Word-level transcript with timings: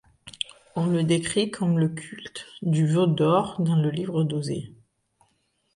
On 0.75 0.87
le 0.87 1.03
décrit 1.03 1.51
comme 1.51 1.77
le 1.77 1.87
culte 1.89 2.47
du 2.63 2.87
veau 2.87 3.05
d'or 3.05 3.61
dans 3.61 3.75
le 3.75 3.91
livre 3.91 4.23
d'Osée. 4.23 4.73